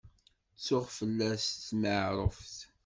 [0.57, 2.55] Tsuɣ fell-as tmiɛruft.